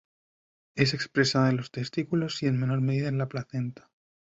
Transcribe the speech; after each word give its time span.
Es 0.75 0.95
expresada 0.95 1.51
en 1.51 1.57
los 1.57 1.69
testículos 1.69 2.41
y 2.41 2.47
en 2.47 2.59
menor 2.59 2.81
medida 2.81 3.07
en 3.07 3.19
la 3.19 3.27
placenta. 3.29 3.91